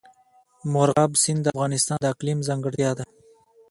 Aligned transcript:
مورغاب 0.73 1.11
سیند 1.23 1.39
د 1.43 1.47
افغانستان 1.53 1.97
د 2.01 2.05
اقلیم 2.13 2.39
ځانګړتیا 2.47 2.91
ده. 2.97 3.05